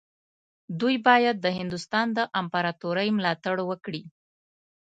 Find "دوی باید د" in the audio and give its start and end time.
0.79-1.47